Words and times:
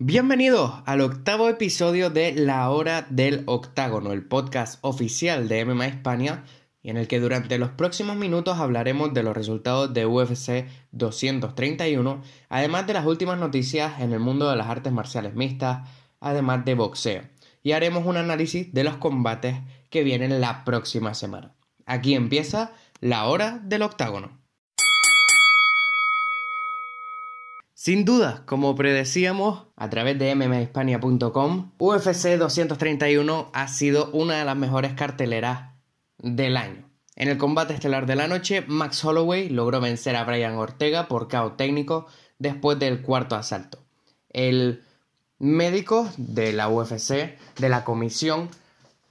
Bienvenidos 0.00 0.74
al 0.86 1.00
octavo 1.00 1.48
episodio 1.48 2.08
de 2.08 2.32
La 2.32 2.70
Hora 2.70 3.08
del 3.10 3.42
Octágono, 3.46 4.12
el 4.12 4.24
podcast 4.24 4.78
oficial 4.82 5.48
de 5.48 5.64
MMA 5.64 5.88
España, 5.88 6.44
y 6.80 6.90
en 6.90 6.98
el 6.98 7.08
que 7.08 7.18
durante 7.18 7.58
los 7.58 7.70
próximos 7.70 8.16
minutos 8.16 8.58
hablaremos 8.58 9.12
de 9.12 9.24
los 9.24 9.36
resultados 9.36 9.92
de 9.92 10.06
UFC 10.06 10.68
231, 10.92 12.22
además 12.48 12.86
de 12.86 12.92
las 12.92 13.06
últimas 13.06 13.40
noticias 13.40 14.00
en 14.00 14.12
el 14.12 14.20
mundo 14.20 14.48
de 14.48 14.54
las 14.54 14.68
artes 14.68 14.92
marciales 14.92 15.34
mixtas, 15.34 15.88
además 16.20 16.64
de 16.64 16.74
boxeo, 16.74 17.22
y 17.64 17.72
haremos 17.72 18.06
un 18.06 18.18
análisis 18.18 18.72
de 18.72 18.84
los 18.84 18.98
combates 18.98 19.56
que 19.90 20.04
vienen 20.04 20.40
la 20.40 20.64
próxima 20.64 21.12
semana. 21.14 21.56
Aquí 21.86 22.14
empieza 22.14 22.70
La 23.00 23.24
Hora 23.24 23.60
del 23.64 23.82
Octágono. 23.82 24.37
Sin 27.88 28.04
duda, 28.04 28.42
como 28.44 28.74
predecíamos 28.74 29.64
a 29.74 29.88
través 29.88 30.18
de 30.18 30.34
mmahispania.com, 30.34 31.70
UFC 31.78 32.36
231 32.36 33.50
ha 33.54 33.68
sido 33.68 34.10
una 34.10 34.36
de 34.36 34.44
las 34.44 34.58
mejores 34.58 34.92
carteleras 34.92 35.70
del 36.18 36.58
año. 36.58 36.86
En 37.16 37.30
el 37.30 37.38
combate 37.38 37.72
estelar 37.72 38.04
de 38.04 38.14
la 38.14 38.28
noche, 38.28 38.62
Max 38.68 39.02
Holloway 39.02 39.48
logró 39.48 39.80
vencer 39.80 40.16
a 40.16 40.24
Brian 40.24 40.56
Ortega 40.56 41.08
por 41.08 41.28
KO 41.28 41.52
técnico 41.52 42.06
después 42.38 42.78
del 42.78 43.00
cuarto 43.00 43.36
asalto. 43.36 43.78
El 44.28 44.84
médico 45.38 46.10
de 46.18 46.52
la 46.52 46.68
UFC, 46.68 47.38
de 47.56 47.68
la 47.70 47.84
comisión, 47.84 48.50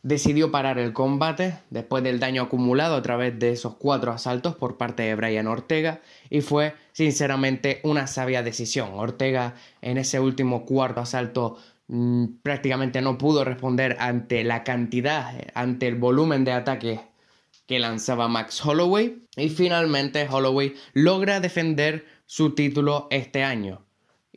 decidió 0.04 0.52
parar 0.52 0.80
el 0.80 0.94
combate 0.94 1.60
después 1.70 2.04
del 2.04 2.20
daño 2.20 2.44
acumulado 2.44 2.96
a 2.96 3.02
través 3.02 3.38
de 3.40 3.52
esos 3.52 3.76
cuatro 3.76 4.12
asaltos 4.12 4.56
por 4.56 4.78
parte 4.78 5.04
de 5.04 5.16
Brian 5.16 5.48
Ortega 5.48 6.02
y 6.30 6.42
fue 6.42 6.76
sinceramente 6.92 7.82
una 7.84 8.08
sabia 8.08 8.44
decisión. 8.44 8.92
Ortega 8.94 9.56
en 9.82 9.98
ese 9.98 10.20
último 10.20 10.66
cuarto 10.66 11.02
asalto 11.02 11.58
mm, 11.88 12.26
prácticamente 12.44 13.02
no 13.02 13.18
pudo 13.18 13.44
responder 13.44 13.98
ante 14.00 14.44
la 14.44 14.64
cantidad, 14.64 15.34
ante 15.54 15.88
el 15.88 15.96
volumen 15.96 16.46
de 16.46 16.52
ataques 16.54 17.00
que 17.66 17.80
lanzaba 17.80 18.28
Max 18.28 18.66
Holloway 18.66 19.24
y 19.36 19.50
finalmente 19.50 20.28
Holloway 20.30 20.74
logra 20.94 21.40
defender 21.40 22.06
su 22.26 22.56
título 22.56 23.08
este 23.12 23.44
año 23.44 23.82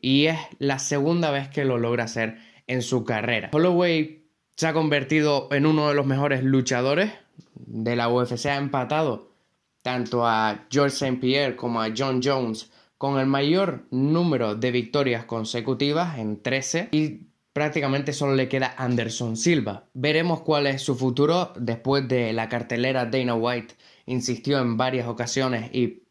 y 0.01 0.27
es 0.27 0.39
la 0.59 0.79
segunda 0.79 1.31
vez 1.31 1.49
que 1.49 1.65
lo 1.65 1.79
logra 1.79 2.05
hacer 2.05 2.39
en 2.67 2.83
su 2.83 3.05
carrera. 3.05 3.51
Holloway 3.53 4.20
se 4.61 4.67
ha 4.67 4.75
convertido 4.75 5.49
en 5.53 5.65
uno 5.65 5.89
de 5.89 5.95
los 5.95 6.05
mejores 6.05 6.45
luchadores 6.45 7.11
de 7.55 7.97
la 7.97 8.11
UFC. 8.11 8.45
Ha 8.45 8.57
empatado 8.57 9.31
tanto 9.81 10.27
a 10.27 10.67
George 10.71 10.93
St. 10.97 11.17
Pierre 11.17 11.57
como 11.57 11.81
a 11.81 11.89
John 11.97 12.21
Jones 12.23 12.71
con 12.99 13.19
el 13.19 13.27
mayor 13.27 13.87
número 13.91 14.57
de 14.57 14.71
victorias 14.71 15.25
consecutivas 15.25 16.19
en 16.19 16.43
13 16.43 16.91
y 16.93 17.21
prácticamente 17.55 18.13
solo 18.13 18.35
le 18.35 18.51
queda 18.51 18.75
Anderson 18.77 19.39
Silva. 19.39 19.87
Veremos 19.95 20.43
cuál 20.43 20.67
es 20.67 20.83
su 20.83 20.95
futuro 20.95 21.55
después 21.57 22.07
de 22.07 22.35
la 22.35 22.51
cartelera 22.51 23.07
Dana 23.07 23.37
White 23.37 23.77
insistió 24.05 24.59
en 24.59 24.77
varias 24.77 25.09
ocasiones 25.09 25.75
y 25.75 26.03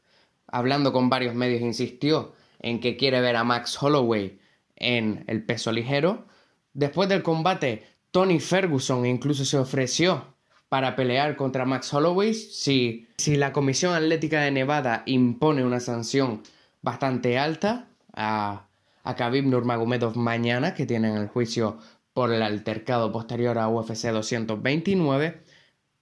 hablando 0.48 0.92
con 0.92 1.08
varios 1.08 1.36
medios 1.36 1.62
insistió 1.62 2.34
en 2.60 2.80
que 2.80 2.98
quiere 2.98 3.22
ver 3.22 3.36
a 3.36 3.44
Max 3.44 3.78
Holloway 3.80 4.40
en 4.76 5.24
el 5.28 5.46
peso 5.46 5.72
ligero. 5.72 6.26
Después 6.74 7.10
del 7.10 7.22
combate 7.22 7.99
Tony 8.12 8.40
Ferguson 8.40 9.06
incluso 9.06 9.46
se 9.46 9.58
ofreció 9.58 10.36
para 10.68 10.96
pelear 10.96 11.36
contra 11.36 11.66
Max 11.66 11.94
Holloway 11.94 12.34
si, 12.34 13.08
si 13.18 13.36
la 13.36 13.54
Comisión 13.54 13.94
Atlética 13.94 14.42
de 14.42 14.52
Nevada 14.52 15.04
impone 15.06 15.64
una 15.64 15.80
sanción 15.80 16.42
bastante 16.82 17.38
alta 17.38 17.88
a, 18.14 18.68
a 19.04 19.16
Khabib 19.16 19.46
Nurmagomedov 19.46 20.16
mañana, 20.16 20.74
que 20.74 20.86
tienen 20.86 21.18
el 21.18 21.28
juicio 21.28 21.78
por 22.14 22.32
el 22.32 22.42
altercado 22.42 23.12
posterior 23.12 23.58
a 23.58 23.68
UFC 23.68 24.08
229, 24.08 25.42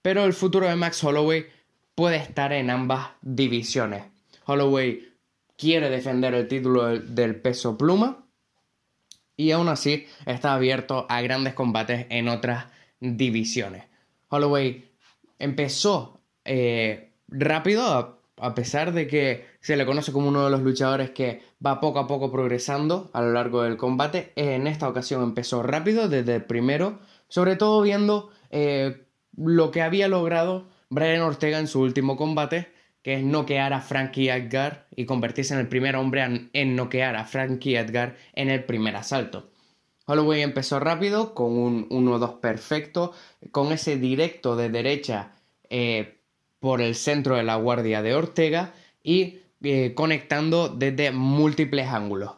pero 0.02 0.24
el 0.24 0.32
futuro 0.32 0.68
de 0.68 0.76
Max 0.76 1.02
Holloway 1.04 1.46
puede 1.94 2.16
estar 2.16 2.52
en 2.52 2.70
ambas 2.70 3.08
divisiones. 3.22 4.04
Holloway 4.46 5.14
quiere 5.56 5.90
defender 5.90 6.34
el 6.34 6.48
título 6.48 6.98
del 6.98 7.40
peso 7.40 7.76
pluma, 7.76 8.27
y 9.38 9.52
aún 9.52 9.68
así 9.68 10.06
está 10.26 10.52
abierto 10.52 11.06
a 11.08 11.22
grandes 11.22 11.54
combates 11.54 12.06
en 12.10 12.28
otras 12.28 12.66
divisiones. 13.00 13.84
Holloway 14.28 14.90
empezó 15.38 16.20
eh, 16.44 17.12
rápido, 17.28 18.18
a, 18.36 18.54
pesar 18.54 18.92
de 18.92 19.06
que 19.06 19.46
se 19.60 19.76
le 19.76 19.86
conoce 19.86 20.10
como 20.12 20.28
uno 20.28 20.44
de 20.44 20.50
los 20.50 20.60
luchadores 20.62 21.10
que 21.10 21.40
va 21.64 21.80
poco 21.80 22.00
a 22.00 22.08
poco 22.08 22.32
progresando 22.32 23.10
a 23.12 23.22
lo 23.22 23.32
largo 23.32 23.62
del 23.62 23.76
combate. 23.76 24.32
En 24.34 24.66
esta 24.66 24.88
ocasión 24.88 25.22
empezó 25.22 25.62
rápido, 25.62 26.08
desde 26.08 26.34
el 26.34 26.44
primero, 26.44 26.98
sobre 27.28 27.54
todo 27.54 27.80
viendo 27.80 28.30
eh, 28.50 29.06
lo 29.36 29.70
que 29.70 29.82
había 29.82 30.08
logrado 30.08 30.68
Brian 30.90 31.22
Ortega 31.22 31.60
en 31.60 31.68
su 31.68 31.80
último 31.80 32.16
combate, 32.16 32.72
que 33.02 33.14
es 33.14 33.22
noquear 33.22 33.72
a 33.72 33.80
Frankie 33.80 34.30
Edgar 34.30 34.86
y 34.94 35.04
convertirse 35.04 35.54
en 35.54 35.60
el 35.60 35.68
primer 35.68 35.96
hombre 35.96 36.48
en 36.52 36.76
noquear 36.76 37.16
a 37.16 37.24
Frankie 37.24 37.76
Edgar 37.76 38.16
en 38.34 38.50
el 38.50 38.64
primer 38.64 38.96
asalto. 38.96 39.50
Holloway 40.06 40.40
empezó 40.40 40.80
rápido 40.80 41.34
con 41.34 41.58
un 41.58 41.88
1-2 41.90 42.40
perfecto, 42.40 43.12
con 43.50 43.72
ese 43.72 43.98
directo 43.98 44.56
de 44.56 44.70
derecha 44.70 45.32
eh, 45.68 46.18
por 46.60 46.80
el 46.80 46.94
centro 46.94 47.36
de 47.36 47.42
la 47.42 47.56
guardia 47.56 48.00
de 48.00 48.14
Ortega 48.14 48.72
y 49.02 49.40
eh, 49.62 49.92
conectando 49.94 50.68
desde 50.68 51.10
múltiples 51.10 51.88
ángulos. 51.88 52.32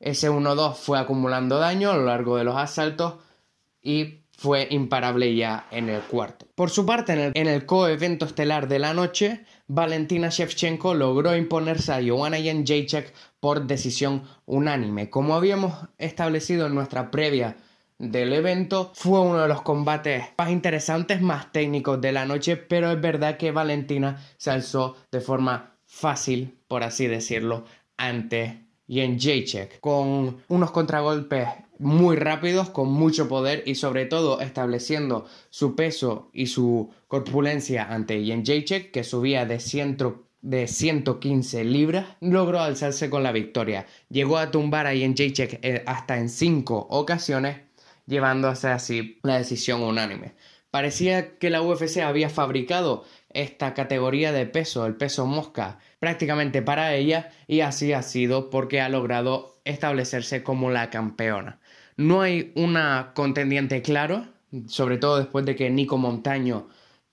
Ese 0.00 0.30
1-2 0.30 0.74
fue 0.74 0.98
acumulando 0.98 1.58
daño 1.58 1.90
a 1.90 1.96
lo 1.96 2.06
largo 2.06 2.38
de 2.38 2.44
los 2.44 2.56
asaltos 2.56 3.16
y 3.82 4.22
fue 4.36 4.66
imparable 4.70 5.34
ya 5.36 5.66
en 5.70 5.90
el 5.90 6.00
cuarto. 6.00 6.46
Por 6.54 6.70
su 6.70 6.86
parte, 6.86 7.12
en 7.12 7.18
el, 7.20 7.32
en 7.34 7.46
el 7.46 7.66
co-evento 7.66 8.24
estelar 8.24 8.68
de 8.68 8.78
la 8.78 8.94
noche, 8.94 9.44
Valentina 9.68 10.28
Shevchenko 10.28 10.94
logró 10.94 11.34
imponerse 11.36 11.92
a 11.92 12.02
Joanna 12.02 12.38
Jędrzejczyk 12.38 13.12
por 13.40 13.66
decisión 13.66 14.24
unánime. 14.44 15.10
Como 15.10 15.34
habíamos 15.34 15.72
establecido 15.98 16.66
en 16.66 16.74
nuestra 16.74 17.10
previa 17.10 17.56
del 17.98 18.32
evento, 18.32 18.90
fue 18.94 19.20
uno 19.20 19.40
de 19.40 19.48
los 19.48 19.62
combates 19.62 20.24
más 20.36 20.50
interesantes, 20.50 21.20
más 21.20 21.52
técnicos 21.52 22.00
de 22.00 22.12
la 22.12 22.26
noche, 22.26 22.56
pero 22.56 22.90
es 22.90 23.00
verdad 23.00 23.36
que 23.36 23.52
Valentina 23.52 24.20
se 24.36 24.50
alzó 24.50 24.96
de 25.10 25.20
forma 25.20 25.76
fácil, 25.86 26.58
por 26.66 26.82
así 26.82 27.06
decirlo, 27.06 27.64
ante 27.96 28.66
Jędrzejczyk, 28.88 29.80
con 29.80 30.42
unos 30.48 30.70
contragolpes 30.70 31.48
muy 31.78 32.16
rápidos, 32.16 32.70
con 32.70 32.92
mucho 32.92 33.28
poder 33.28 33.62
y 33.66 33.74
sobre 33.74 34.06
todo 34.06 34.40
estableciendo 34.40 35.26
su 35.50 35.74
peso 35.74 36.30
y 36.32 36.46
su 36.46 36.90
corpulencia 37.08 37.92
ante 37.92 38.24
Jędrzejczyk, 38.24 38.90
que 38.90 39.04
subía 39.04 39.46
de, 39.46 39.60
de 40.42 40.68
115 40.68 41.64
libras, 41.64 42.06
logró 42.20 42.60
alzarse 42.60 43.10
con 43.10 43.22
la 43.22 43.32
victoria. 43.32 43.86
Llegó 44.08 44.38
a 44.38 44.50
tumbar 44.50 44.86
a 44.86 44.94
Jędrzejczyk 44.94 45.58
eh, 45.62 45.82
hasta 45.86 46.18
en 46.18 46.28
5 46.28 46.86
ocasiones, 46.90 47.58
llevándose 48.06 48.68
así 48.68 49.18
la 49.22 49.38
decisión 49.38 49.82
unánime. 49.82 50.34
Parecía 50.72 51.36
que 51.36 51.50
la 51.50 51.60
UFC 51.60 51.98
había 51.98 52.30
fabricado 52.30 53.04
esta 53.28 53.74
categoría 53.74 54.32
de 54.32 54.46
peso, 54.46 54.86
el 54.86 54.94
peso 54.94 55.26
mosca, 55.26 55.78
prácticamente 55.98 56.62
para 56.62 56.94
ella 56.94 57.30
y 57.46 57.60
así 57.60 57.92
ha 57.92 58.00
sido 58.00 58.48
porque 58.48 58.80
ha 58.80 58.88
logrado 58.88 59.60
establecerse 59.66 60.42
como 60.42 60.70
la 60.70 60.88
campeona. 60.88 61.60
No 61.98 62.22
hay 62.22 62.52
una 62.54 63.12
contendiente 63.14 63.82
claro, 63.82 64.28
sobre 64.66 64.96
todo 64.96 65.18
después 65.18 65.44
de 65.44 65.56
que 65.56 65.68
Nico 65.68 65.98
Montaño 65.98 66.68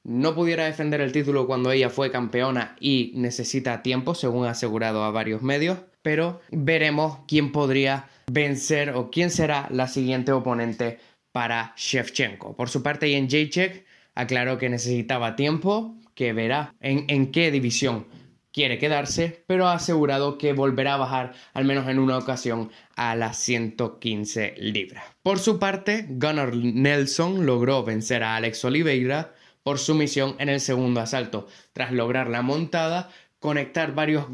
no 0.06 0.36
pudiera 0.36 0.64
defender 0.64 1.02
el 1.02 1.12
título 1.12 1.46
cuando 1.46 1.74
ella 1.74 1.90
fue 1.90 2.12
campeona 2.12 2.78
y 2.80 3.12
necesita 3.16 3.84
tiempo, 3.84 4.16
según 4.16 4.46
ha 4.46 4.52
asegurado 4.52 5.04
a 5.04 5.12
varios 5.12 5.42
medios, 5.42 5.80
pero 6.02 6.40
veremos 6.50 7.20
quién 7.28 7.52
podría 7.52 8.08
vencer 8.32 8.92
o 8.92 9.12
quién 9.12 9.32
será 9.32 9.68
la 9.70 9.90
siguiente 9.90 10.32
oponente 10.32 11.00
para 11.32 11.74
Shevchenko. 11.78 12.56
Por 12.56 12.70
su 12.70 12.84
parte, 12.84 13.10
Jen 13.10 13.30
Jacek 13.30 13.86
aclaró 14.16 14.58
que 14.58 14.70
necesitaba 14.70 15.36
tiempo, 15.36 15.96
que 16.16 16.34
verá 16.34 16.74
en, 16.80 17.06
en 17.08 17.32
qué 17.32 17.52
división 17.52 18.08
quiere 18.52 18.78
quedarse, 18.78 19.44
pero 19.48 19.68
ha 19.68 19.74
asegurado 19.74 20.38
que 20.38 20.54
volverá 20.54 20.96
a 20.96 20.98
bajar 20.98 21.34
al 21.54 21.66
menos 21.66 21.88
en 21.88 22.00
una 22.00 22.18
ocasión 22.18 22.72
a 22.96 23.16
las 23.16 23.38
115 23.38 24.56
libras. 24.58 25.04
Por 25.22 25.40
su 25.40 25.60
parte, 25.60 26.06
Gunnar 26.10 26.56
Nelson 26.56 27.46
logró 27.46 27.84
vencer 27.84 28.24
a 28.24 28.36
Alex 28.36 28.66
Oliveira 28.66 29.34
por 29.64 29.78
sumisión 29.78 30.36
en 30.40 30.50
el 30.50 30.60
segundo 30.60 31.00
asalto, 31.00 31.48
tras 31.74 31.92
lograr 31.92 32.30
la 32.30 32.42
montada, 32.42 33.10
conectar 33.40 33.94
varios 33.94 34.26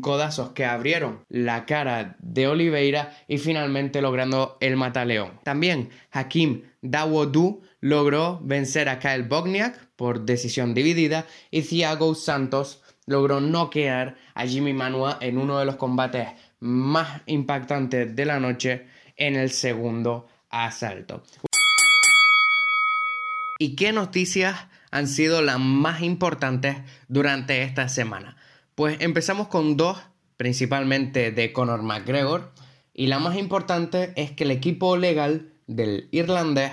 codazos 0.00 0.50
que 0.50 0.64
abrieron 0.64 1.24
la 1.28 1.66
cara 1.66 2.16
de 2.20 2.48
Oliveira 2.48 3.16
y 3.28 3.38
finalmente 3.38 4.00
logrando 4.00 4.56
el 4.60 4.76
mataleón. 4.76 5.40
También 5.42 5.90
Hakim 6.12 6.62
Dawodu 6.82 7.62
logró 7.80 8.40
vencer 8.42 8.88
a 8.88 8.98
Kyle 8.98 9.24
Bogniak 9.24 9.78
por 9.96 10.24
decisión 10.24 10.74
dividida 10.74 11.26
y 11.50 11.62
Thiago 11.62 12.14
Santos 12.14 12.82
logró 13.06 13.40
noquear 13.40 14.16
a 14.34 14.46
Jimmy 14.46 14.72
Manua 14.72 15.18
en 15.20 15.38
uno 15.38 15.58
de 15.58 15.64
los 15.64 15.76
combates 15.76 16.28
más 16.60 17.22
impactantes 17.26 18.14
de 18.14 18.24
la 18.24 18.40
noche 18.40 18.86
en 19.16 19.36
el 19.36 19.50
segundo 19.50 20.26
asalto. 20.50 21.22
¿Y 23.58 23.74
qué 23.74 23.92
noticias 23.92 24.66
han 24.90 25.08
sido 25.08 25.40
las 25.42 25.58
más 25.58 26.02
importantes 26.02 26.76
durante 27.08 27.62
esta 27.62 27.88
semana? 27.88 28.36
Pues 28.76 28.98
empezamos 29.00 29.48
con 29.48 29.78
dos, 29.78 29.96
principalmente 30.36 31.32
de 31.32 31.50
Conor 31.54 31.82
McGregor, 31.82 32.52
y 32.92 33.06
la 33.06 33.18
más 33.18 33.38
importante 33.38 34.12
es 34.16 34.32
que 34.32 34.44
el 34.44 34.50
equipo 34.50 34.98
legal 34.98 35.54
del 35.66 36.10
irlandés 36.12 36.72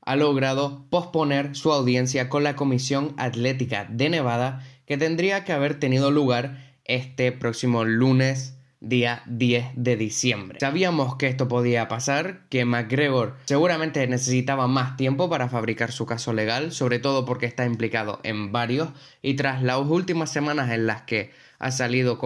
ha 0.00 0.16
logrado 0.16 0.84
posponer 0.90 1.54
su 1.54 1.72
audiencia 1.72 2.28
con 2.28 2.42
la 2.42 2.56
Comisión 2.56 3.14
Atlética 3.18 3.86
de 3.88 4.08
Nevada 4.08 4.66
que 4.84 4.98
tendría 4.98 5.44
que 5.44 5.52
haber 5.52 5.78
tenido 5.78 6.10
lugar 6.10 6.74
este 6.84 7.30
próximo 7.30 7.84
lunes 7.84 8.53
día 8.88 9.22
10 9.26 9.72
de 9.76 9.96
diciembre. 9.96 10.60
Sabíamos 10.60 11.16
que 11.16 11.26
esto 11.26 11.48
podía 11.48 11.88
pasar, 11.88 12.46
que 12.48 12.64
McGregor 12.64 13.36
seguramente 13.44 14.06
necesitaba 14.06 14.66
más 14.66 14.96
tiempo 14.96 15.28
para 15.28 15.48
fabricar 15.48 15.92
su 15.92 16.06
caso 16.06 16.32
legal, 16.32 16.72
sobre 16.72 16.98
todo 16.98 17.24
porque 17.24 17.46
está 17.46 17.64
implicado 17.64 18.20
en 18.22 18.52
varios, 18.52 18.90
y 19.22 19.34
tras 19.34 19.62
las 19.62 19.78
últimas 19.78 20.30
semanas 20.30 20.70
en 20.70 20.86
las 20.86 21.02
que 21.02 21.32
ha 21.58 21.70
salido 21.70 22.18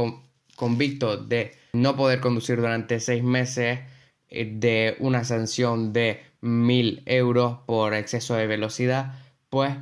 convicto 0.57 1.17
de 1.17 1.53
no 1.73 1.97
poder 1.97 2.21
conducir 2.21 2.57
durante 2.57 3.01
seis 3.01 3.23
meses, 3.23 3.81
eh, 4.31 4.51
de 4.53 4.97
una 4.99 5.25
sanción 5.25 5.93
de 5.93 6.21
mil 6.41 7.03
euros 7.07 7.59
por 7.67 7.95
exceso 7.95 8.35
de 8.35 8.47
velocidad, 8.47 9.15
pues 9.51 9.75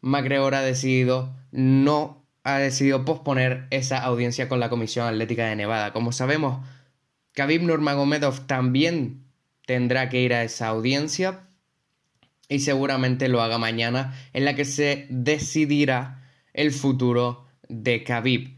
McGregor 0.00 0.54
ha 0.54 0.62
decidido 0.62 1.34
no 1.50 2.23
ha 2.44 2.58
decidido 2.58 3.04
posponer 3.04 3.66
esa 3.70 3.98
audiencia 3.98 4.48
con 4.48 4.60
la 4.60 4.68
Comisión 4.68 5.06
Atlética 5.06 5.46
de 5.46 5.56
Nevada. 5.56 5.92
Como 5.92 6.12
sabemos, 6.12 6.64
Khabib 7.32 7.62
Nurmagomedov 7.62 8.46
también 8.46 9.24
tendrá 9.66 10.10
que 10.10 10.20
ir 10.20 10.34
a 10.34 10.44
esa 10.44 10.68
audiencia 10.68 11.48
y 12.48 12.60
seguramente 12.60 13.28
lo 13.28 13.40
haga 13.40 13.56
mañana 13.56 14.14
en 14.34 14.44
la 14.44 14.54
que 14.54 14.66
se 14.66 15.06
decidirá 15.08 16.22
el 16.52 16.70
futuro 16.70 17.46
de 17.68 18.04
Khabib. 18.04 18.56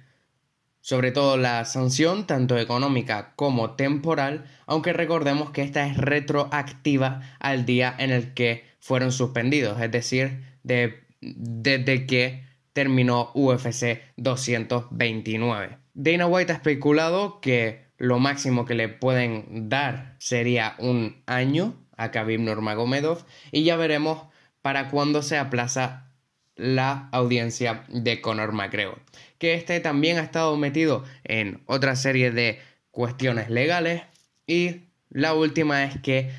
Sobre 0.80 1.12
todo 1.12 1.36
la 1.36 1.64
sanción, 1.64 2.26
tanto 2.26 2.58
económica 2.58 3.34
como 3.36 3.74
temporal, 3.74 4.46
aunque 4.66 4.92
recordemos 4.92 5.50
que 5.50 5.62
esta 5.62 5.86
es 5.86 5.96
retroactiva 5.96 7.22
al 7.38 7.66
día 7.66 7.94
en 7.98 8.10
el 8.10 8.34
que 8.34 8.64
fueron 8.80 9.10
suspendidos, 9.12 9.80
es 9.80 9.90
decir, 9.90 10.44
desde 10.62 12.06
que 12.06 12.44
terminó 12.76 13.30
UFC 13.32 14.02
229. 14.18 15.78
Dana 15.94 16.26
White 16.26 16.52
ha 16.52 16.56
especulado 16.56 17.40
que 17.40 17.86
lo 17.96 18.18
máximo 18.18 18.66
que 18.66 18.74
le 18.74 18.90
pueden 18.90 19.70
dar 19.70 20.14
sería 20.18 20.74
un 20.78 21.22
año 21.24 21.74
a 21.96 22.10
Khabib 22.10 22.38
Nurmagomedov 22.38 23.24
y 23.50 23.64
ya 23.64 23.76
veremos 23.76 24.24
para 24.60 24.90
cuándo 24.90 25.22
se 25.22 25.38
aplaza 25.38 26.10
la 26.54 27.08
audiencia 27.12 27.84
de 27.88 28.20
Conor 28.20 28.52
McGregor. 28.52 29.00
Que 29.38 29.54
este 29.54 29.80
también 29.80 30.18
ha 30.18 30.22
estado 30.22 30.54
metido 30.58 31.02
en 31.24 31.62
otra 31.64 31.96
serie 31.96 32.30
de 32.30 32.60
cuestiones 32.90 33.48
legales 33.48 34.02
y 34.46 34.82
la 35.08 35.32
última 35.32 35.82
es 35.84 35.98
que 36.02 36.30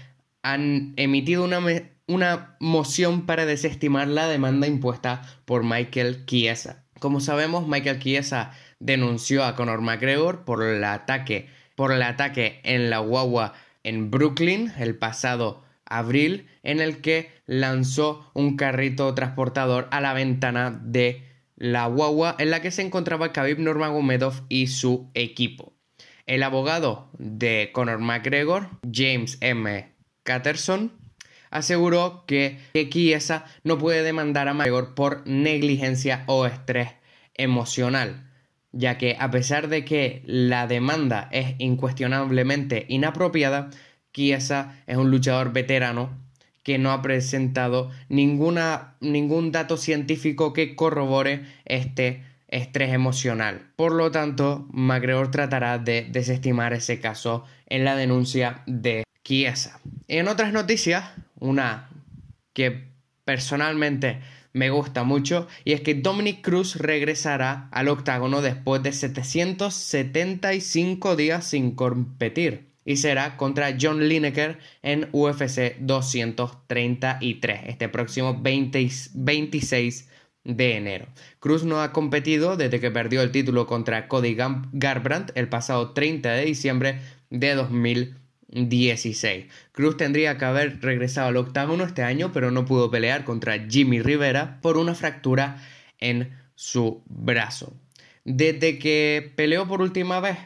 han 0.44 0.94
emitido 0.98 1.45
una, 1.45 1.62
una 2.07 2.56
moción 2.59 3.25
para 3.25 3.45
desestimar 3.45 4.07
la 4.07 4.27
demanda 4.27 4.65
impuesta 4.65 5.21
por 5.45 5.63
Michael 5.63 6.25
Chiesa. 6.25 6.86
Como 7.00 7.19
sabemos, 7.19 7.68
Michael 7.68 8.00
Chiesa 8.00 8.51
denunció 8.80 9.44
a 9.44 9.56
Conor 9.56 9.81
McGregor 9.81 10.45
por 10.45 10.63
el 10.63 10.83
ataque, 10.83 11.50
por 11.75 11.92
el 11.92 12.01
ataque 12.01 12.62
en 12.63 12.89
la 12.89 13.00
guagua 13.00 13.54
en 13.83 14.09
Brooklyn 14.09 14.74
el 14.77 14.98
pasado 14.98 15.63
abril, 15.86 16.48
en 16.63 16.81
el 16.81 17.01
que 17.01 17.31
lanzó 17.45 18.30
un 18.33 18.57
carrito 18.57 19.13
transportador 19.13 19.88
a 19.92 20.01
la 20.01 20.13
ventana 20.13 20.77
de 20.83 21.24
la 21.56 21.88
guagua 21.88 22.36
en 22.39 22.51
la 22.51 22.62
que 22.62 22.71
se 22.71 22.81
encontraba 22.81 23.31
Khabib 23.31 23.60
Nurmagomedov 23.60 24.44
y 24.50 24.68
su 24.68 25.10
equipo. 25.13 25.74
El 26.25 26.44
abogado 26.44 27.10
de 27.18 27.71
Conor 27.74 28.00
McGregor, 28.00 28.69
James 28.92 29.38
M. 29.39 29.94
Catterson, 30.24 30.92
aseguró 31.49 32.23
que, 32.25 32.59
Chiesa 32.89 33.45
no 33.63 33.77
puede 33.77 34.03
demandar 34.03 34.47
a 34.47 34.53
McGregor 34.53 34.95
por 34.95 35.27
negligencia 35.27 36.23
o 36.27 36.45
estrés 36.45 36.89
emocional, 37.35 38.29
ya 38.71 38.97
que 38.97 39.15
a 39.19 39.31
pesar 39.31 39.67
de 39.67 39.85
que 39.85 40.23
la 40.25 40.67
demanda 40.67 41.29
es 41.31 41.55
incuestionablemente 41.59 42.85
inapropiada, 42.89 43.69
Chiesa 44.13 44.81
es 44.88 44.97
un 44.97 45.11
luchador 45.11 45.53
veterano 45.53 46.27
que 46.63 46.77
no 46.77 46.91
ha 46.91 47.01
presentado 47.01 47.91
ninguna, 48.09 48.95
ningún 49.00 49.53
dato 49.53 49.77
científico 49.77 50.51
que 50.51 50.75
corrobore 50.75 51.45
este 51.63 52.23
estrés 52.50 52.93
emocional. 52.93 53.71
Por 53.75 53.93
lo 53.93 54.11
tanto, 54.11 54.67
McGregor 54.71 55.31
tratará 55.31 55.77
de 55.77 56.07
desestimar 56.09 56.73
ese 56.73 57.00
caso 57.00 57.45
en 57.67 57.85
la 57.85 57.95
denuncia 57.95 58.63
de 58.65 59.03
Chiesa. 59.23 59.79
En 60.07 60.27
otras 60.27 60.53
noticias, 60.53 61.05
una 61.39 61.89
que 62.54 62.92
personalmente 63.24 64.19
me 64.54 64.69
gusta 64.69 65.04
mucho 65.04 65.48
y 65.63 65.72
es 65.74 65.81
que 65.81 65.94
Dominic 65.94 66.42
Cruz 66.42 66.78
regresará 66.78 67.68
al 67.72 67.89
octágono 67.89 68.42
después 68.42 68.81
de 68.84 68.94
775 68.94 71.16
días 71.16 71.45
sin 71.45 71.72
competir 71.72 72.68
y 72.84 72.98
será 72.98 73.38
contra 73.38 73.78
John 73.80 74.07
Lineker 74.07 74.57
en 74.81 75.07
UFC 75.12 75.78
233 75.80 77.62
este 77.68 77.88
próximo 77.89 78.39
26 78.42 80.10
de 80.45 80.78
enero. 80.78 81.07
Cruz 81.39 81.63
no 81.66 81.81
ha 81.81 81.92
competido 81.92 82.56
desde 82.56 82.80
que 82.80 82.89
perdió 82.89 83.22
el 83.22 83.31
título 83.31 83.68
contra 83.68 84.07
Cody 84.07 84.38
Garbrandt 84.72 85.34
el 85.36 85.50
pasado 85.50 85.92
30 85.92 86.31
de 86.31 86.45
diciembre 86.45 87.01
de 87.30 87.56
2020 87.56 88.26
16. 88.49 89.47
Cruz 89.71 89.97
tendría 89.97 90.38
que 90.38 90.45
haber 90.45 90.81
regresado 90.81 91.27
al 91.27 91.38
octágono 91.38 91.83
este 91.83 92.03
año, 92.03 92.31
pero 92.31 92.51
no 92.51 92.65
pudo 92.65 92.89
pelear 92.89 93.23
contra 93.23 93.67
Jimmy 93.67 94.01
Rivera 94.01 94.59
por 94.61 94.77
una 94.77 94.95
fractura 94.95 95.61
en 95.99 96.38
su 96.55 97.03
brazo. 97.05 97.73
Desde 98.23 98.79
que 98.79 99.33
peleó 99.35 99.67
por 99.67 99.81
última 99.81 100.19
vez, 100.19 100.38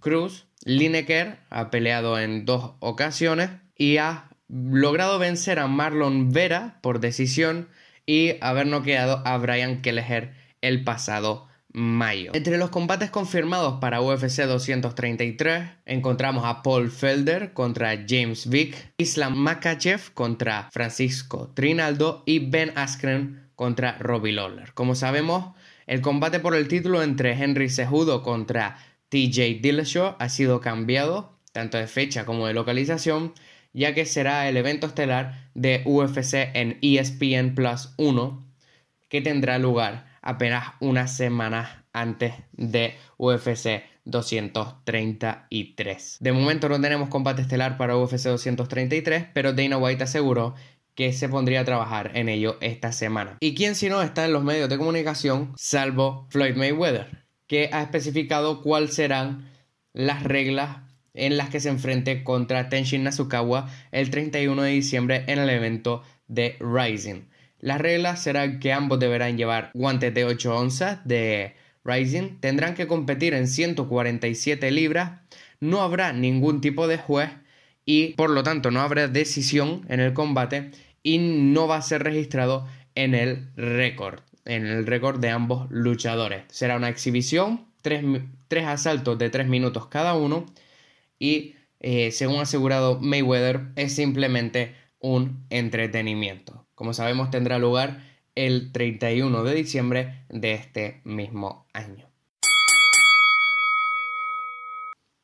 Cruz, 0.00 0.46
Lineker 0.64 1.38
ha 1.50 1.70
peleado 1.70 2.18
en 2.18 2.44
dos 2.44 2.74
ocasiones 2.80 3.50
y 3.76 3.96
ha 3.98 4.28
logrado 4.48 5.18
vencer 5.18 5.58
a 5.58 5.66
Marlon 5.66 6.32
Vera 6.32 6.78
por 6.82 7.00
decisión 7.00 7.68
y 8.06 8.34
haber 8.40 8.66
noqueado 8.66 9.22
a 9.26 9.36
Brian 9.38 9.82
Kelleher 9.82 10.34
el 10.60 10.84
pasado 10.84 11.48
mayo. 11.76 12.32
Entre 12.34 12.56
los 12.56 12.70
combates 12.70 13.10
confirmados 13.10 13.80
para 13.80 14.00
UFC 14.00 14.44
233 14.46 15.68
encontramos 15.84 16.46
a 16.46 16.62
Paul 16.62 16.90
Felder 16.90 17.52
contra 17.52 18.06
James 18.08 18.48
Vick, 18.48 18.94
Islam 18.96 19.36
Makachev 19.36 20.14
contra 20.14 20.70
Francisco 20.72 21.52
Trinaldo 21.52 22.22
y 22.24 22.38
Ben 22.38 22.72
Askren 22.76 23.50
contra 23.54 23.98
Robbie 23.98 24.32
Lawler. 24.32 24.72
Como 24.72 24.94
sabemos, 24.94 25.54
el 25.86 26.00
combate 26.00 26.40
por 26.40 26.56
el 26.56 26.66
título 26.66 27.02
entre 27.02 27.32
Henry 27.32 27.68
Cejudo 27.68 28.22
contra 28.22 28.78
TJ 29.10 29.60
Dillashaw 29.60 30.16
ha 30.18 30.28
sido 30.30 30.62
cambiado, 30.62 31.38
tanto 31.52 31.76
de 31.76 31.88
fecha 31.88 32.24
como 32.24 32.46
de 32.46 32.54
localización, 32.54 33.34
ya 33.74 33.92
que 33.92 34.06
será 34.06 34.48
el 34.48 34.56
evento 34.56 34.86
estelar 34.86 35.50
de 35.52 35.82
UFC 35.84 36.50
en 36.54 36.78
ESPN 36.80 37.54
Plus 37.54 37.92
1 37.98 38.46
que 39.10 39.20
tendrá 39.20 39.58
lugar 39.58 40.05
apenas 40.26 40.74
unas 40.80 41.16
semanas 41.16 41.70
antes 41.92 42.34
de 42.52 42.94
UFC 43.16 43.84
233. 44.04 46.16
De 46.20 46.32
momento 46.32 46.68
no 46.68 46.80
tenemos 46.80 47.08
combate 47.08 47.42
estelar 47.42 47.76
para 47.76 47.96
UFC 47.96 48.24
233, 48.24 49.26
pero 49.32 49.52
Dana 49.52 49.78
White 49.78 50.04
aseguró 50.04 50.54
que 50.94 51.12
se 51.12 51.28
pondría 51.28 51.60
a 51.60 51.64
trabajar 51.64 52.12
en 52.14 52.28
ello 52.28 52.56
esta 52.60 52.92
semana. 52.92 53.36
¿Y 53.40 53.54
quién 53.54 53.74
si 53.74 53.88
no 53.88 54.02
está 54.02 54.24
en 54.24 54.32
los 54.32 54.42
medios 54.42 54.68
de 54.68 54.78
comunicación 54.78 55.52
salvo 55.56 56.26
Floyd 56.30 56.56
Mayweather, 56.56 57.26
que 57.46 57.70
ha 57.72 57.82
especificado 57.82 58.62
cuáles 58.62 58.94
serán 58.94 59.50
las 59.92 60.24
reglas 60.24 60.78
en 61.14 61.36
las 61.36 61.50
que 61.50 61.60
se 61.60 61.68
enfrente 61.68 62.24
contra 62.24 62.68
Tenshin 62.68 63.04
Nasukawa 63.04 63.70
el 63.92 64.10
31 64.10 64.62
de 64.62 64.70
diciembre 64.70 65.24
en 65.26 65.38
el 65.38 65.50
evento 65.50 66.02
de 66.28 66.56
Rising. 66.60 67.22
Las 67.60 67.80
reglas 67.80 68.22
serán 68.22 68.60
que 68.60 68.72
ambos 68.72 68.98
deberán 69.00 69.36
llevar 69.36 69.70
guantes 69.74 70.12
de 70.12 70.24
8 70.24 70.56
onzas 70.56 71.06
de 71.06 71.54
Rising, 71.84 72.40
tendrán 72.40 72.74
que 72.74 72.86
competir 72.86 73.32
en 73.34 73.46
147 73.48 74.70
libras, 74.70 75.20
no 75.60 75.82
habrá 75.82 76.12
ningún 76.12 76.60
tipo 76.60 76.88
de 76.88 76.98
juez 76.98 77.30
y 77.84 78.08
por 78.14 78.30
lo 78.30 78.42
tanto 78.42 78.70
no 78.70 78.80
habrá 78.80 79.08
decisión 79.08 79.86
en 79.88 80.00
el 80.00 80.12
combate 80.12 80.72
y 81.02 81.18
no 81.18 81.68
va 81.68 81.76
a 81.76 81.82
ser 81.82 82.02
registrado 82.02 82.66
en 82.94 83.14
el 83.14 83.48
récord, 83.56 84.20
en 84.44 84.66
el 84.66 84.86
récord 84.86 85.20
de 85.20 85.30
ambos 85.30 85.70
luchadores. 85.70 86.42
Será 86.48 86.76
una 86.76 86.88
exhibición, 86.88 87.66
tres, 87.82 88.04
tres 88.48 88.66
asaltos 88.66 89.16
de 89.18 89.30
3 89.30 89.46
minutos 89.46 89.86
cada 89.86 90.14
uno 90.14 90.46
y 91.18 91.54
eh, 91.80 92.10
según 92.10 92.40
asegurado 92.40 92.98
Mayweather 93.00 93.68
es 93.76 93.94
simplemente 93.94 94.74
un 94.98 95.46
entretenimiento. 95.50 96.65
Como 96.76 96.92
sabemos 96.92 97.30
tendrá 97.30 97.58
lugar 97.58 98.02
el 98.34 98.70
31 98.70 99.42
de 99.42 99.54
diciembre 99.54 100.24
de 100.28 100.52
este 100.52 101.00
mismo 101.04 101.66
año. 101.72 102.06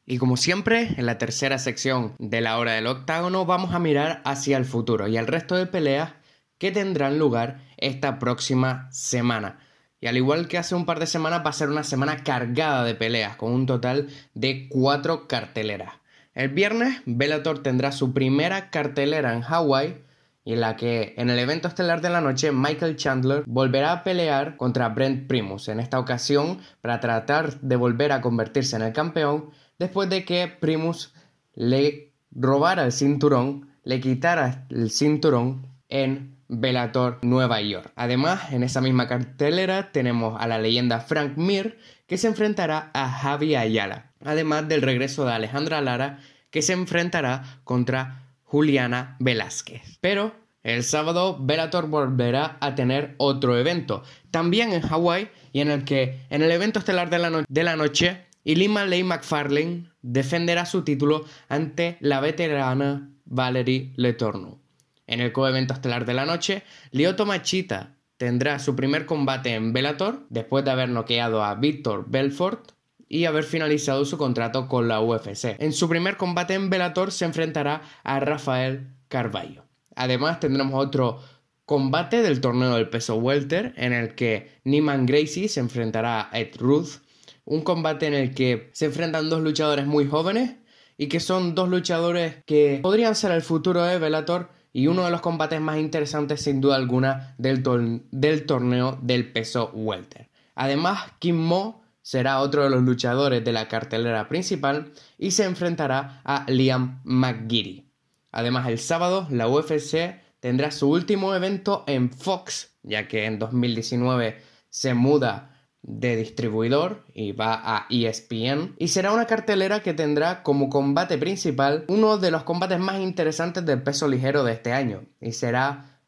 Y 0.06 0.16
como 0.16 0.38
siempre, 0.38 0.94
en 0.96 1.04
la 1.04 1.18
tercera 1.18 1.58
sección 1.58 2.14
de 2.18 2.40
la 2.40 2.58
hora 2.58 2.72
del 2.72 2.86
octágono 2.86 3.44
vamos 3.44 3.74
a 3.74 3.78
mirar 3.78 4.22
hacia 4.24 4.56
el 4.56 4.64
futuro 4.64 5.08
y 5.08 5.18
al 5.18 5.26
resto 5.26 5.54
de 5.54 5.66
peleas 5.66 6.14
que 6.56 6.72
tendrán 6.72 7.18
lugar 7.18 7.60
esta 7.76 8.18
próxima 8.18 8.88
semana. 8.90 9.58
Y 10.00 10.06
al 10.06 10.16
igual 10.16 10.48
que 10.48 10.56
hace 10.56 10.74
un 10.74 10.86
par 10.86 11.00
de 11.00 11.06
semanas, 11.06 11.42
va 11.44 11.50
a 11.50 11.54
ser 11.54 11.68
una 11.68 11.84
semana 11.84 12.24
cargada 12.24 12.82
de 12.82 12.94
peleas, 12.94 13.36
con 13.36 13.52
un 13.52 13.66
total 13.66 14.08
de 14.32 14.68
cuatro 14.70 15.28
carteleras. 15.28 15.92
El 16.34 16.48
viernes, 16.48 17.02
Bellator 17.04 17.62
tendrá 17.62 17.92
su 17.92 18.14
primera 18.14 18.70
cartelera 18.70 19.34
en 19.34 19.42
Hawái, 19.42 19.98
en 20.44 20.60
la 20.60 20.76
que 20.76 21.14
en 21.16 21.30
el 21.30 21.38
evento 21.38 21.68
estelar 21.68 22.00
de 22.00 22.10
la 22.10 22.20
noche 22.20 22.52
Michael 22.52 22.96
Chandler 22.96 23.44
volverá 23.46 23.92
a 23.92 24.04
pelear 24.04 24.56
contra 24.56 24.88
Brent 24.88 25.28
Primus, 25.28 25.68
en 25.68 25.80
esta 25.80 25.98
ocasión 25.98 26.58
para 26.80 27.00
tratar 27.00 27.60
de 27.60 27.76
volver 27.76 28.12
a 28.12 28.20
convertirse 28.20 28.76
en 28.76 28.82
el 28.82 28.92
campeón 28.92 29.50
después 29.78 30.08
de 30.08 30.24
que 30.24 30.48
Primus 30.48 31.14
le 31.54 32.12
robara 32.30 32.84
el 32.84 32.92
cinturón, 32.92 33.70
le 33.84 34.00
quitara 34.00 34.66
el 34.70 34.90
cinturón 34.90 35.66
en 35.88 36.36
Bellator 36.48 37.18
Nueva 37.22 37.60
York. 37.60 37.92
Además, 37.96 38.52
en 38.52 38.62
esa 38.62 38.80
misma 38.80 39.08
cartelera 39.08 39.90
tenemos 39.90 40.40
a 40.40 40.46
la 40.46 40.58
leyenda 40.58 41.00
Frank 41.00 41.36
Mir 41.36 41.78
que 42.06 42.18
se 42.18 42.26
enfrentará 42.26 42.90
a 42.92 43.08
Javi 43.08 43.54
Ayala, 43.54 44.12
además 44.24 44.68
del 44.68 44.82
regreso 44.82 45.24
de 45.24 45.32
Alejandra 45.32 45.80
Lara 45.80 46.18
que 46.50 46.62
se 46.62 46.74
enfrentará 46.74 47.60
contra 47.64 48.22
Juliana 48.52 49.16
Velázquez. 49.18 49.96
Pero 50.02 50.34
el 50.62 50.84
sábado 50.84 51.38
Bellator 51.40 51.88
volverá 51.88 52.58
a 52.60 52.74
tener 52.74 53.14
otro 53.16 53.56
evento, 53.56 54.02
también 54.30 54.74
en 54.74 54.82
Hawái 54.82 55.30
y 55.54 55.60
en 55.60 55.70
el 55.70 55.84
que 55.86 56.20
en 56.28 56.42
el 56.42 56.50
evento 56.50 56.78
estelar 56.78 57.08
de 57.08 57.18
la, 57.18 57.44
de 57.48 57.62
la 57.62 57.76
noche 57.76 58.26
y 58.44 58.56
Lima 58.56 58.84
Ley 58.84 59.04
McFarlane 59.04 59.86
defenderá 60.02 60.66
su 60.66 60.84
título 60.84 61.24
ante 61.48 61.96
la 62.00 62.20
veterana 62.20 63.10
Valerie 63.24 63.94
Letorno. 63.96 64.60
En 65.06 65.20
el 65.20 65.32
coevento 65.32 65.72
estelar 65.72 66.04
de 66.04 66.12
la 66.12 66.26
noche, 66.26 66.62
Lyoto 66.90 67.24
Machita 67.24 67.96
tendrá 68.18 68.58
su 68.58 68.76
primer 68.76 69.06
combate 69.06 69.54
en 69.54 69.72
Bellator 69.72 70.26
después 70.28 70.62
de 70.66 70.72
haber 70.72 70.90
noqueado 70.90 71.42
a 71.42 71.54
Victor 71.54 72.04
Belfort 72.06 72.72
y 73.12 73.26
haber 73.26 73.44
finalizado 73.44 74.06
su 74.06 74.16
contrato 74.16 74.68
con 74.68 74.88
la 74.88 75.02
UFC. 75.02 75.56
En 75.58 75.74
su 75.74 75.86
primer 75.86 76.16
combate 76.16 76.54
en 76.54 76.70
Bellator 76.70 77.12
se 77.12 77.26
enfrentará 77.26 77.82
a 78.04 78.20
Rafael 78.20 78.96
Carballo. 79.08 79.66
Además 79.94 80.40
tendremos 80.40 80.82
otro 80.82 81.20
combate 81.66 82.22
del 82.22 82.40
torneo 82.40 82.74
del 82.74 82.88
peso 82.88 83.16
welter 83.16 83.74
en 83.76 83.92
el 83.92 84.14
que 84.14 84.50
Niman 84.64 85.04
Gracie 85.04 85.50
se 85.50 85.60
enfrentará 85.60 86.30
a 86.32 86.40
Ed 86.40 86.56
Ruth 86.56 87.02
un 87.44 87.60
combate 87.60 88.06
en 88.06 88.14
el 88.14 88.34
que 88.34 88.70
se 88.72 88.86
enfrentan 88.86 89.28
dos 89.28 89.42
luchadores 89.42 89.84
muy 89.84 90.06
jóvenes 90.06 90.56
y 90.96 91.08
que 91.08 91.20
son 91.20 91.54
dos 91.54 91.68
luchadores 91.68 92.36
que 92.46 92.80
podrían 92.82 93.14
ser 93.14 93.32
el 93.32 93.42
futuro 93.42 93.82
de 93.82 93.98
Bellator 93.98 94.48
y 94.72 94.86
uno 94.86 95.04
de 95.04 95.10
los 95.10 95.20
combates 95.20 95.60
más 95.60 95.78
interesantes 95.78 96.40
sin 96.40 96.62
duda 96.62 96.76
alguna 96.76 97.34
del, 97.36 97.62
del 98.10 98.46
torneo 98.46 98.98
del 99.02 99.30
peso 99.32 99.70
welter. 99.74 100.30
Además, 100.54 101.12
Kim 101.18 101.36
Mo 101.36 101.81
será 102.02 102.40
otro 102.40 102.64
de 102.64 102.70
los 102.70 102.82
luchadores 102.82 103.44
de 103.44 103.52
la 103.52 103.68
cartelera 103.68 104.28
principal 104.28 104.92
y 105.18 105.30
se 105.30 105.44
enfrentará 105.44 106.20
a 106.24 106.44
Liam 106.48 107.00
McGeary. 107.04 107.88
Además, 108.32 108.68
el 108.68 108.78
sábado 108.78 109.26
la 109.30 109.48
UFC 109.48 110.20
tendrá 110.40 110.70
su 110.70 110.90
último 110.90 111.34
evento 111.34 111.84
en 111.86 112.10
Fox, 112.10 112.76
ya 112.82 113.06
que 113.06 113.26
en 113.26 113.38
2019 113.38 114.38
se 114.68 114.94
muda 114.94 115.52
de 115.82 116.16
distribuidor 116.16 117.04
y 117.12 117.32
va 117.32 117.60
a 117.62 117.86
ESPN 117.90 118.76
y 118.78 118.88
será 118.88 119.12
una 119.12 119.26
cartelera 119.26 119.82
que 119.82 119.94
tendrá 119.94 120.42
como 120.42 120.68
combate 120.68 121.18
principal 121.18 121.84
uno 121.88 122.18
de 122.18 122.30
los 122.30 122.44
combates 122.44 122.78
más 122.78 123.00
interesantes 123.00 123.66
del 123.66 123.82
peso 123.82 124.06
ligero 124.06 124.44
de 124.44 124.52
este 124.52 124.72
año 124.72 125.04
y 125.20 125.32
será 125.32 126.00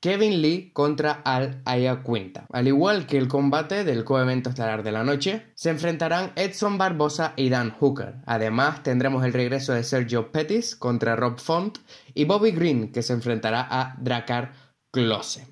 Kevin 0.00 0.40
Lee 0.42 0.70
contra 0.72 1.22
Al 1.24 1.60
Ayacuinta. 1.64 2.46
Al 2.52 2.68
igual 2.68 3.06
que 3.06 3.18
el 3.18 3.26
combate 3.26 3.82
del 3.82 4.04
coevento 4.04 4.50
estelar 4.50 4.82
de 4.84 4.92
la 4.92 5.02
noche, 5.02 5.46
se 5.54 5.70
enfrentarán 5.70 6.32
Edson 6.36 6.78
Barbosa 6.78 7.32
y 7.36 7.48
Dan 7.48 7.70
Hooker. 7.70 8.16
Además, 8.26 8.82
tendremos 8.84 9.24
el 9.24 9.32
regreso 9.32 9.72
de 9.72 9.82
Sergio 9.82 10.30
Pettis 10.30 10.76
contra 10.76 11.16
Rob 11.16 11.40
Font 11.40 11.78
y 12.14 12.24
Bobby 12.24 12.52
Green 12.52 12.92
que 12.92 13.02
se 13.02 13.12
enfrentará 13.12 13.66
a 13.68 13.96
Dracar 13.98 14.52
Klose. 14.92 15.46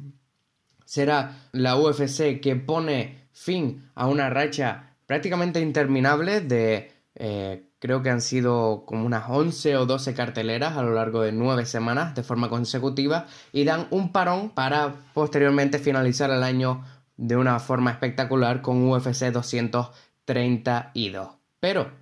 Será 0.85 1.49
la 1.50 1.76
UFC 1.76 2.41
que 2.41 2.55
pone 2.55 3.29
fin 3.33 3.91
a 3.97 4.07
una 4.07 4.31
racha 4.31 4.97
prácticamente 5.07 5.61
interminable 5.61 6.41
de 6.41 6.93
eh, 7.17 7.71
creo 7.87 8.02
que 8.02 8.11
han 8.11 8.21
sido 8.21 8.83
como 8.85 9.07
unas 9.07 9.26
11 9.28 9.76
o 9.76 9.87
12 9.87 10.12
carteleras 10.12 10.76
a 10.76 10.83
lo 10.83 10.93
largo 10.93 11.23
de 11.23 11.31
9 11.31 11.66
semanas 11.66 12.16
de 12.16 12.25
forma 12.25 12.49
consecutiva 12.49 13.28
y 13.52 13.62
dan 13.62 13.87
un 13.90 14.11
parón 14.11 14.50
para 14.50 14.93
posteriormente 15.14 15.78
finalizar 15.78 16.28
el 16.31 16.43
año 16.43 16.85
de 17.16 17.37
una 17.37 17.61
forma 17.61 17.93
espectacular 17.93 18.61
con 18.61 18.88
UFC 18.88 19.26
232. 19.26 21.28
Pero, 21.61 21.93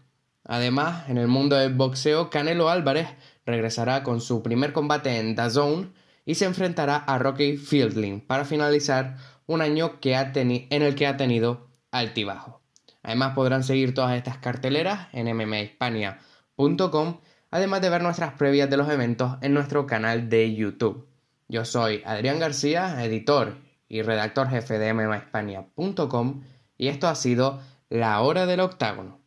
además, 0.45 1.07
en 1.11 1.19
el 1.19 1.29
mundo 1.29 1.57
del 1.57 1.75
boxeo, 1.75 2.31
Canelo 2.31 2.71
Álvarez 2.71 3.09
regresará 3.45 4.03
con 4.03 4.23
su 4.23 4.43
primer 4.43 4.73
combate 4.73 5.19
en 5.19 5.35
DAZN 5.35 5.93
y 6.25 6.37
se 6.37 6.47
enfrentará 6.47 6.97
a 6.97 7.19
Rocky 7.19 7.59
Fielding 7.59 8.23
para 8.23 8.47
finalizar 8.47 9.19
un 9.45 9.61
año 9.61 10.01
que 10.01 10.17
ha 10.17 10.33
en 10.35 10.67
el 10.71 10.95
que 10.95 11.07
ha 11.07 11.19
tenido 11.19 11.69
altibajo. 11.91 12.64
Además 13.05 13.35
podrán 13.35 13.63
seguir 13.63 13.95
todas 13.95 14.17
estas 14.17 14.39
carteleras 14.39 15.09
en 15.13 15.33
mmahispania.com, 15.37 17.21
además 17.51 17.81
de 17.83 17.91
ver 17.91 18.03
nuestras 18.03 18.33
previas 18.33 18.69
de 18.69 18.77
los 18.77 18.89
eventos 18.89 19.37
en 19.43 19.55
nuestro 19.55 19.87
canal 19.87 20.29
de 20.29 20.55
YouTube. 20.55 21.07
Yo 21.47 21.65
soy 21.65 22.03
Adrián 22.07 22.41
García, 22.41 23.05
editor 23.05 23.59
y 23.89 24.03
redactor 24.03 24.49
jefe 24.49 24.79
de 24.79 24.93
mmahispania.com 24.95 26.43
y 26.77 26.89
esto 26.89 27.07
ha 27.07 27.15
sido 27.15 27.61
La 27.91 28.21
Hora 28.23 28.47
del 28.47 28.61
Octágono. 28.61 29.24